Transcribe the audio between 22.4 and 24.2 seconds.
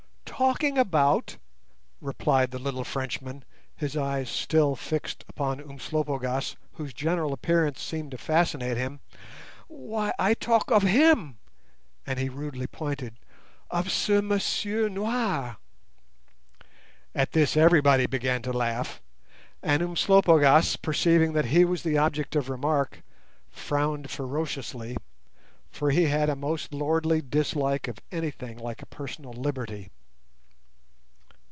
remark, frowned